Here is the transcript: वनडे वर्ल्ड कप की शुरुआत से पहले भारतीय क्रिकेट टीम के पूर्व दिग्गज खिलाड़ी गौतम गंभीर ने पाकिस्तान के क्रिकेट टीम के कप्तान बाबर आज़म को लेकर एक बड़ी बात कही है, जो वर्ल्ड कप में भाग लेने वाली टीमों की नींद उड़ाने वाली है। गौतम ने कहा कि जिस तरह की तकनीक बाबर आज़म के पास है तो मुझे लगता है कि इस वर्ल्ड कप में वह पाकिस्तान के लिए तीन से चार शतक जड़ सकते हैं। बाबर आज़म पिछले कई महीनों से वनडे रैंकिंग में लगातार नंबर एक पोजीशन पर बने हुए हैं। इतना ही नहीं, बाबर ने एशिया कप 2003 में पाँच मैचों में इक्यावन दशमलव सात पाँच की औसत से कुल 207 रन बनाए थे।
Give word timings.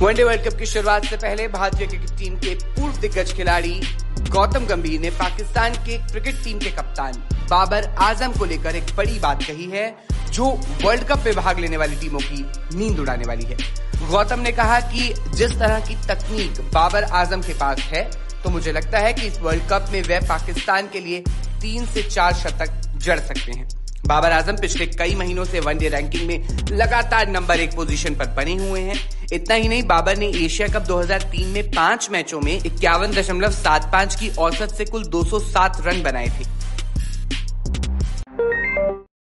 वनडे 0.00 0.24
वर्ल्ड 0.24 0.42
कप 0.42 0.54
की 0.58 0.66
शुरुआत 0.66 1.04
से 1.04 1.16
पहले 1.16 1.46
भारतीय 1.48 1.86
क्रिकेट 1.86 2.10
टीम 2.18 2.36
के 2.36 2.54
पूर्व 2.66 2.96
दिग्गज 3.00 3.32
खिलाड़ी 3.36 3.80
गौतम 4.30 4.66
गंभीर 4.66 5.00
ने 5.00 5.10
पाकिस्तान 5.10 5.74
के 5.86 5.96
क्रिकेट 6.06 6.42
टीम 6.44 6.58
के 6.58 6.70
कप्तान 6.70 7.16
बाबर 7.50 7.88
आज़म 8.00 8.32
को 8.32 8.44
लेकर 8.44 8.76
एक 8.76 8.94
बड़ी 8.96 9.18
बात 9.18 9.42
कही 9.42 9.64
है, 9.66 9.84
जो 10.32 10.46
वर्ल्ड 10.84 11.04
कप 11.04 11.24
में 11.26 11.34
भाग 11.36 11.58
लेने 11.58 11.76
वाली 11.76 11.96
टीमों 11.96 12.20
की 12.20 12.42
नींद 12.78 12.98
उड़ाने 12.98 13.24
वाली 13.24 13.44
है। 13.44 13.56
गौतम 14.10 14.40
ने 14.40 14.52
कहा 14.52 14.80
कि 14.92 15.12
जिस 15.34 15.52
तरह 15.52 15.80
की 15.88 15.96
तकनीक 16.06 16.60
बाबर 16.74 17.04
आज़म 17.20 17.42
के 17.42 17.54
पास 17.58 17.80
है 17.90 18.02
तो 18.42 18.50
मुझे 18.50 18.72
लगता 18.72 18.98
है 18.98 19.12
कि 19.12 19.26
इस 19.26 19.38
वर्ल्ड 19.40 19.68
कप 19.72 19.92
में 19.92 20.02
वह 20.02 20.28
पाकिस्तान 20.28 20.88
के 20.92 21.00
लिए 21.00 21.22
तीन 21.60 21.86
से 21.86 22.02
चार 22.04 22.34
शतक 22.36 22.80
जड़ 22.96 23.18
सकते 23.20 23.52
हैं। 23.52 23.68
बाबर 24.10 24.32
आज़म 24.32 24.56
पिछले 24.56 24.86
कई 24.88 25.14
महीनों 25.14 25.44
से 25.44 25.60
वनडे 25.60 25.88
रैंकिंग 25.88 26.26
में 26.28 26.46
लगातार 26.70 27.28
नंबर 27.28 27.60
एक 27.60 27.74
पोजीशन 27.76 28.14
पर 28.14 28.26
बने 28.36 28.54
हुए 28.58 28.80
हैं। 28.80 28.98
इतना 29.32 29.54
ही 29.54 29.68
नहीं, 29.68 29.82
बाबर 29.82 30.16
ने 30.16 30.26
एशिया 30.36 30.68
कप 30.68 30.86
2003 30.86 31.46
में 31.46 31.70
पाँच 31.70 32.08
मैचों 32.10 32.40
में 32.40 32.52
इक्यावन 32.52 33.12
दशमलव 33.12 33.50
सात 33.52 33.90
पाँच 33.92 34.14
की 34.14 34.30
औसत 34.38 34.74
से 34.78 34.84
कुल 34.84 35.04
207 35.10 35.80
रन 35.86 36.02
बनाए 36.02 36.26
थे। 36.26 36.59